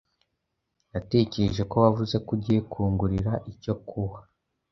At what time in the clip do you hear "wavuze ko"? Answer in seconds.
1.83-2.29